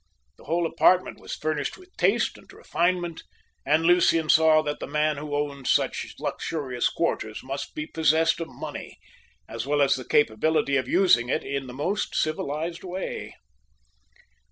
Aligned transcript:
The 0.37 0.45
whole 0.45 0.65
apartment 0.65 1.19
was 1.19 1.35
furnished 1.35 1.77
with 1.77 1.95
taste 1.95 2.35
and 2.35 2.51
refinement, 2.51 3.21
and 3.67 3.83
Lucian 3.83 4.29
saw 4.29 4.63
that 4.63 4.79
the 4.79 4.87
man 4.87 5.17
who 5.17 5.35
owned 5.35 5.67
such 5.67 6.15
luxurious 6.17 6.89
quarters 6.89 7.43
must 7.43 7.75
be 7.75 7.85
possessed 7.85 8.39
of 8.39 8.47
money, 8.47 8.97
as 9.47 9.67
well 9.67 9.79
as 9.79 9.93
the 9.93 10.03
capability 10.03 10.75
of 10.75 10.87
using 10.87 11.29
it 11.29 11.43
in 11.43 11.67
the 11.67 11.73
most 11.73 12.15
civilised 12.15 12.83
way. 12.83 13.35